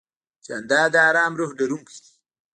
[0.45, 2.11] جانداد د ارام روح لرونکی دی.